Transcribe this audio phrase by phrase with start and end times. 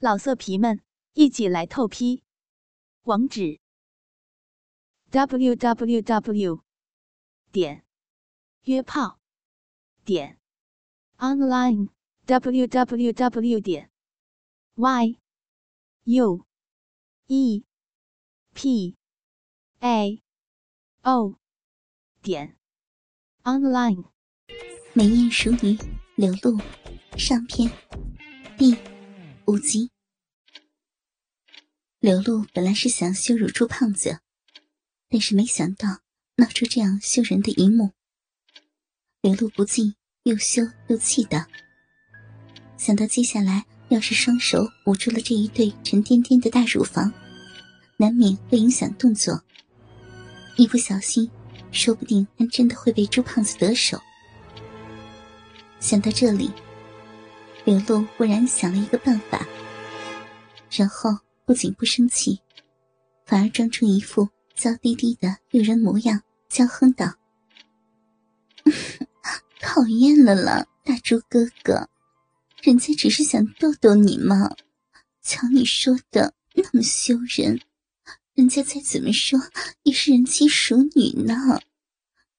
[0.00, 0.80] 老色皮们，
[1.14, 2.22] 一起来透批！
[3.02, 3.58] 网址
[5.10, 6.62] ：w w w
[7.50, 7.84] 点
[8.62, 9.18] 约炮
[10.04, 10.38] 点
[11.16, 11.88] online
[12.26, 13.90] w w w 点
[14.76, 15.18] y
[16.04, 16.46] u
[17.26, 17.64] e
[18.54, 18.96] p
[19.80, 20.22] a
[21.02, 21.34] o
[22.22, 22.56] 点
[23.42, 24.04] online。
[24.92, 25.76] 美艳熟女
[26.14, 26.60] 流露
[27.16, 27.68] 上篇
[28.56, 28.97] 第。
[29.48, 29.90] 无极，
[32.00, 34.20] 刘露本来是想羞辱朱胖子，
[35.08, 36.00] 但是没想到
[36.36, 37.92] 闹出这样羞人的一幕。
[39.22, 39.94] 刘露不禁
[40.24, 41.46] 又羞又气的，
[42.76, 47.10] 想到接下来要是双手捂住了这一对沉甸甸的大乳房，
[47.96, 49.42] 难免会影响动作，
[50.58, 51.30] 一不小心，
[51.72, 53.98] 说不定还真的会被朱胖子得手。
[55.80, 56.50] 想到这里。
[57.68, 59.46] 刘露忽然想了一个办法，
[60.70, 61.14] 然后
[61.44, 62.40] 不仅不生气，
[63.26, 67.12] 反而装出一副娇滴滴的诱人模样，娇哼道
[69.60, 71.90] ：“讨厌了啦，大猪哥哥，
[72.62, 74.50] 人家只是想逗逗你嘛。
[75.20, 77.60] 瞧你说的那么羞人，
[78.32, 79.38] 人家再怎么说
[79.82, 81.60] 也是人妻淑女呢。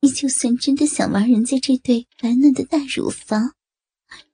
[0.00, 3.52] 你就算真的想玩人家这对白嫩的大乳房。”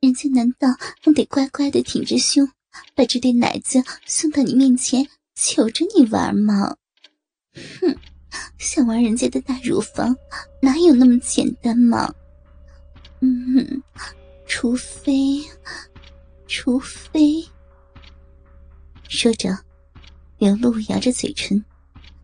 [0.00, 0.68] 人家难道
[1.02, 2.48] 还得乖乖的挺着胸，
[2.94, 6.76] 把这对奶子送到你面前求着你玩吗？
[7.80, 7.96] 哼，
[8.58, 10.16] 想玩人家的大乳房，
[10.60, 12.12] 哪有那么简单嘛？
[13.20, 13.82] 嗯，
[14.46, 15.42] 除非，
[16.46, 17.44] 除非……
[19.08, 19.56] 说着，
[20.38, 21.64] 刘露咬着嘴唇，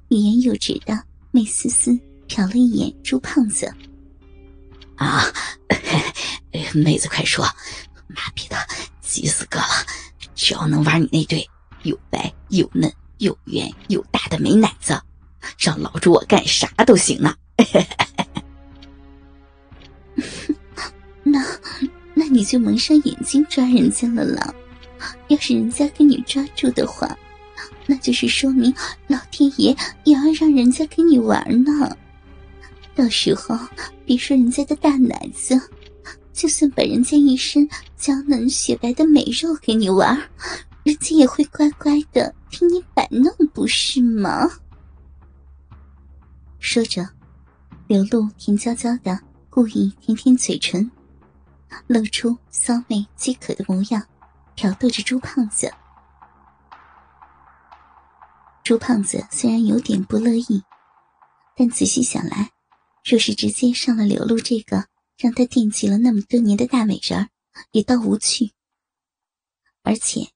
[0.08, 1.96] 欲言又止的美丝丝
[2.28, 3.72] 瞟了一眼朱胖子。
[4.96, 5.24] 啊！
[6.52, 7.44] 哎妹子，快说！
[8.08, 8.56] 妈逼的，
[9.00, 9.66] 急死哥了！
[10.34, 11.48] 只要能玩你那对
[11.82, 15.00] 又白又嫩又圆又大的美奶子，
[15.58, 17.34] 让老主我干啥都行呢！
[21.22, 21.44] 那，
[22.14, 24.54] 那你就蒙上眼睛抓人家了啦！
[25.28, 27.16] 要是人家给你抓住的话，
[27.86, 28.74] 那就是说明
[29.06, 31.96] 老天爷也要让人家给你玩呢。
[32.94, 33.56] 到时候，
[34.04, 35.60] 别说人家的大奶子。
[36.40, 37.68] 就算把人家一身
[37.98, 40.16] 娇嫩雪白的美肉给你玩，
[40.84, 44.50] 人家也会乖乖的听你摆弄，不是吗？
[46.58, 47.06] 说着，
[47.86, 49.20] 刘露甜娇娇的
[49.50, 50.90] 故意舔舔嘴唇，
[51.86, 54.02] 露出骚媚饥渴的模样，
[54.56, 55.70] 挑逗着朱胖子。
[58.64, 60.62] 朱胖子虽然有点不乐意，
[61.54, 62.50] 但仔细想来，
[63.04, 64.86] 若是直接上了刘露这个。
[65.20, 67.28] 让他惦记了那么多年的大美人儿，
[67.72, 68.52] 也倒无趣。
[69.82, 70.30] 而且，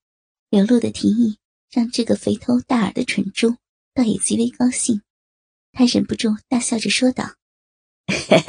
[0.51, 1.39] 刘露的提议
[1.71, 3.57] 让这个肥头大耳的蠢猪
[3.95, 5.01] 倒也极为高兴。
[5.73, 7.35] 他忍不住大笑着说道：“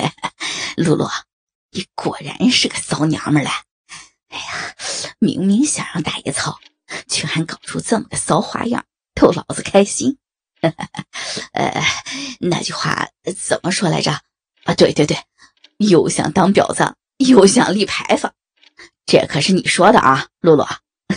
[0.76, 1.08] 露露，
[1.72, 3.52] 你果然是个骚娘们儿嘞！
[4.28, 4.76] 哎呀，
[5.20, 6.60] 明明想让大爷操，
[7.08, 10.18] 却还搞出这么个骚花样，逗老子开心。
[11.54, 11.82] 呃，
[12.42, 13.08] 那句话
[13.38, 14.12] 怎么说来着？
[14.66, 15.18] 啊，对对对。”
[15.78, 18.34] 又想当婊子，又想立牌坊，
[19.06, 20.66] 这可是你说的啊，露露，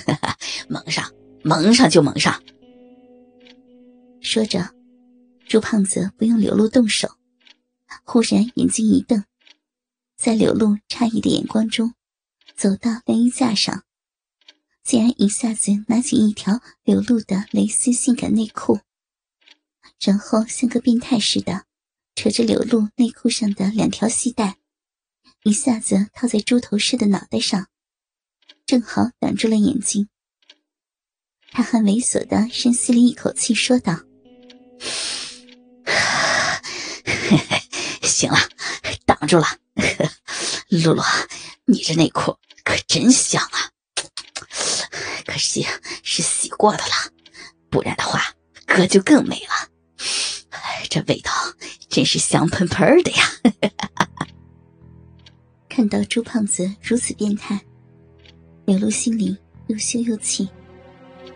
[0.69, 2.43] 蒙上，蒙上就蒙上。
[4.21, 4.75] 说着，
[5.47, 7.09] 朱胖子不用柳露动手，
[8.05, 9.25] 忽然眼睛一瞪，
[10.17, 11.95] 在柳露诧异的眼光中，
[12.57, 13.85] 走到晾衣架上，
[14.83, 18.81] 竟然一下子拿起一条柳露的蕾丝性感内裤，
[20.01, 21.68] 然后像个变态似的。
[22.19, 24.57] 扯着柳露内裤上的两条细带，
[25.45, 27.69] 一下子套在猪头似的脑袋上，
[28.67, 30.09] 正好挡住了眼睛。
[31.53, 34.01] 他很猥琐的深吸了一口气，说道
[38.03, 38.39] ：“行了，
[39.07, 39.47] 挡住了。
[40.71, 41.03] 露露，
[41.67, 43.71] 你这内裤可真香啊！
[45.25, 45.65] 可惜
[46.03, 47.13] 是洗过的了，
[47.71, 48.35] 不然的话，
[48.67, 49.71] 哥就更美了。
[50.91, 51.31] 这味道……”
[51.99, 53.25] 真是香喷喷的呀！
[55.69, 57.61] 看到朱胖子如此变态，
[58.67, 59.37] 刘露心里
[59.67, 60.49] 又羞又气，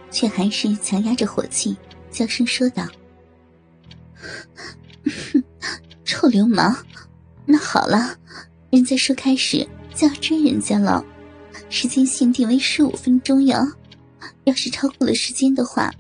[0.09, 1.77] 却还是强压着火气，
[2.13, 2.87] 娇声说道
[6.07, 6.73] ：“臭流氓！
[7.45, 8.17] 那好了，
[8.71, 9.67] 人家说开始
[9.97, 11.05] 就要追人家了，
[11.71, 13.67] 时间限定为十五分钟哟。
[14.45, 15.93] 要是超过了时间的话，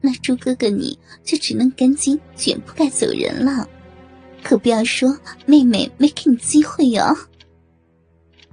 [0.00, 3.68] 那朱哥哥你就只能赶紧卷铺盖走人了。”
[4.42, 7.16] 可不要说妹妹没给你机会哟！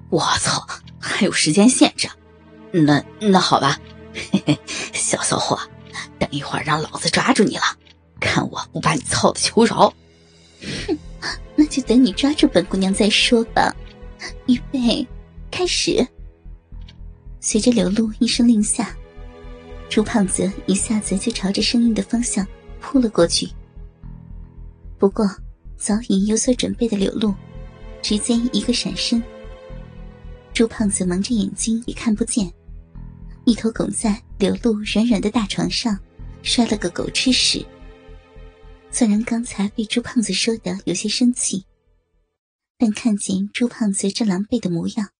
[0.10, 0.66] 我操，
[1.00, 2.08] 还有时间限制？
[2.72, 3.80] 那那好吧，
[4.14, 4.60] 嘿嘿，
[4.94, 5.60] 小骚货，
[6.20, 7.64] 等一会儿让老子抓住你了，
[8.20, 9.94] 看我不把你操的求饶！
[10.88, 10.98] 哼，
[11.56, 13.76] 那就等你抓住本姑娘再说吧。
[14.48, 15.08] 预备，
[15.50, 16.06] 开始。
[17.40, 18.96] 随着刘露一声令下，
[19.90, 22.46] 朱胖子一下子就朝着声音的方向
[22.82, 23.50] 扑了过去。
[24.98, 25.26] 不过，
[25.78, 27.36] 早已有所准备的柳露，
[28.02, 29.22] 直接一个闪身。
[30.54, 32.52] 朱胖子蒙着眼睛也看不见，
[33.46, 35.98] 一头拱在柳露软软的大床上，
[36.42, 37.64] 摔了个狗吃屎。
[38.90, 41.66] 虽然刚才被朱胖子说的有些生气，
[42.78, 45.12] 但看见朱胖子这狼狈的模样，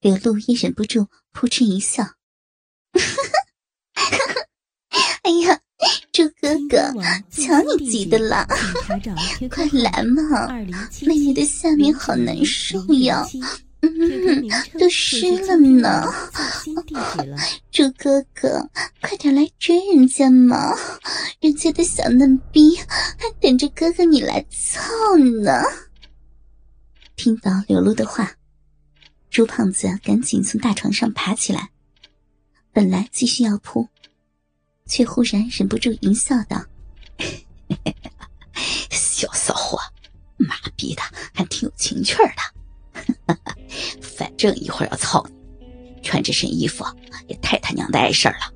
[0.00, 2.04] 柳露也忍不住扑哧一笑
[5.22, 5.60] ：“哎呀！”
[6.12, 6.92] 猪哥哥，
[7.30, 8.46] 瞧你急的啦！
[9.50, 10.48] 快来嘛，
[11.02, 13.26] 妹妹的下面好难受呀，
[13.80, 14.48] 嗯，
[14.78, 16.06] 都湿了呢。
[17.72, 18.70] 猪哥哥，
[19.00, 20.76] 快点来追人家嘛，
[21.40, 25.62] 人家的小嫩逼还等着哥哥你来操呢。
[27.16, 28.36] 听到刘露的话，
[29.30, 31.70] 猪胖子赶紧从大床上爬起来，
[32.72, 33.88] 本来继续要扑。
[34.86, 36.62] 却忽然忍不住淫笑道
[38.90, 39.78] ：“小骚货，
[40.36, 41.02] 妈逼的
[41.34, 43.36] 还挺有情趣的。
[44.00, 45.24] 反正一会儿要操
[45.58, 46.84] 你，穿这身衣服
[47.26, 48.52] 也太他娘的碍事了。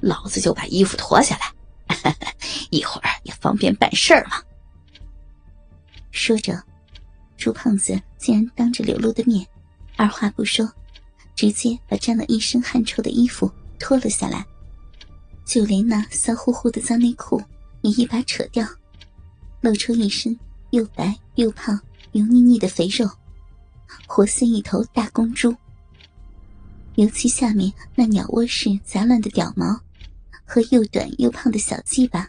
[0.00, 1.52] 老子就把衣服脱下来，
[2.70, 4.42] 一会儿也方便办事儿嘛。”
[6.12, 6.62] 说着，
[7.36, 9.44] 朱胖子竟然当着柳露的面，
[9.96, 10.70] 二话不说，
[11.34, 14.46] 直接把沾了一身汗臭的衣服脱了下来。
[15.44, 17.42] 就连那骚乎乎的脏内裤
[17.82, 18.66] 也一把扯掉，
[19.60, 20.38] 露出一身
[20.70, 21.78] 又白又胖
[22.12, 23.08] 油腻腻的肥肉，
[24.06, 25.54] 活似一头大公猪。
[26.94, 29.80] 尤其下面那鸟窝式杂乱的屌毛，
[30.44, 32.28] 和又短又胖的小鸡巴，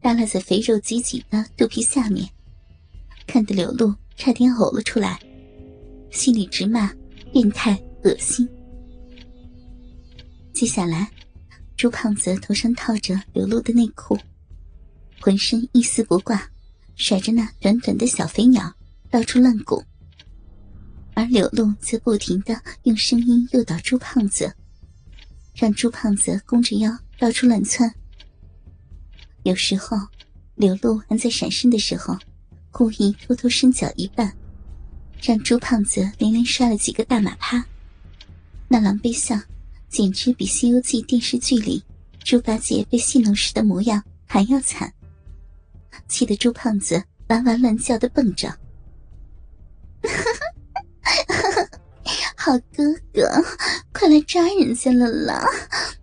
[0.00, 2.28] 耷拉在肥肉挤挤的肚皮下面，
[3.26, 5.20] 看得柳露差点呕了出来，
[6.10, 6.92] 心里直骂
[7.32, 8.48] 变态恶心。
[10.52, 11.08] 接下来。
[11.78, 14.18] 朱胖子头上套着柳露的内裤，
[15.20, 16.50] 浑身一丝不挂，
[16.96, 18.74] 甩着那短短的小肥鸟
[19.08, 19.80] 到处乱拱。
[21.14, 24.52] 而柳露则不停的用声音诱导朱胖子，
[25.54, 27.94] 让朱胖子弓着腰到处乱窜。
[29.44, 29.96] 有时候，
[30.56, 32.18] 柳露还在闪身的时候，
[32.72, 34.36] 故意偷偷伸脚一半，
[35.22, 37.64] 让朱胖子连连摔了几个大马趴，
[38.66, 39.40] 那狼狈相。
[39.88, 41.82] 简直比《西游记》电视剧里
[42.22, 44.92] 猪八戒被戏弄时的模样还要惨，
[46.08, 48.54] 气得猪胖子哇哇乱叫的蹦着。
[52.36, 53.28] 好哥哥，
[53.92, 55.44] 快来抓人家了啦！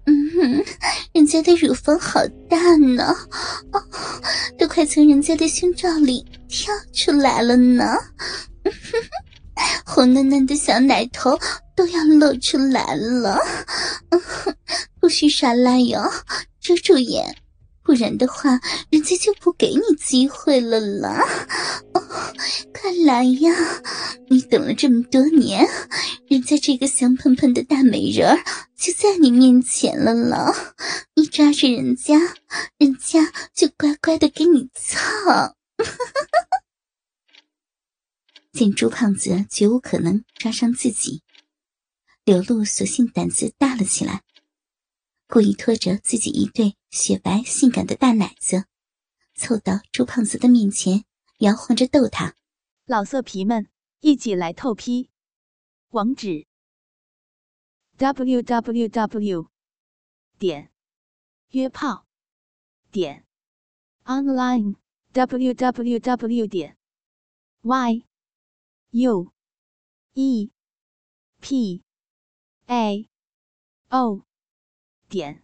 [0.06, 0.66] 嗯，哼，
[1.14, 3.16] 人家的乳房好大呢，
[3.72, 3.82] 哦，
[4.58, 7.96] 都快从人家的胸罩里跳出来了呢。
[9.96, 11.40] 红嫩嫩的小奶头
[11.74, 13.40] 都要露出来了，
[15.00, 16.04] 不许耍赖哟，
[16.60, 17.34] 遮住眼，
[17.82, 18.60] 不然的话，
[18.90, 21.24] 人家就不给你机会了啦！
[22.74, 23.56] 快来呀，
[24.28, 25.66] 你等了这么多年，
[26.28, 28.38] 人家这个香喷喷的大美人儿
[28.78, 30.54] 就在你面前了啦，
[31.16, 32.20] 你抓着人家，
[32.78, 35.56] 人家就乖乖的给你操！
[38.56, 41.22] 见朱胖子绝无可能抓伤自己，
[42.24, 44.24] 柳露索性胆子大了起来，
[45.28, 48.64] 故意拖着自己一对雪白性感的大奶子，
[49.36, 51.04] 凑到朱胖子的面前，
[51.40, 52.34] 摇晃着逗他
[52.88, 53.68] ：“老色皮们，
[54.00, 55.10] 一起来透批！
[55.90, 56.48] 网址
[57.98, 59.50] ：w w w
[60.40, 60.72] 点
[61.50, 62.06] 约炮
[62.90, 63.26] 点
[64.06, 64.76] online
[65.12, 66.78] w w w 点
[67.62, 68.06] y。”
[68.98, 69.34] U
[70.14, 70.52] E.
[71.42, 71.84] P.
[72.70, 73.10] A.
[73.92, 74.24] O.
[75.10, 75.44] 点。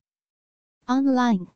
[0.87, 1.47] Online。